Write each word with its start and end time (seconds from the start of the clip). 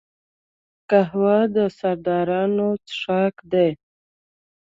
قهوه 0.89 1.37
د 1.55 1.57
سردارانو 1.79 2.69
څښاک 2.87 3.35
دی 3.51 3.71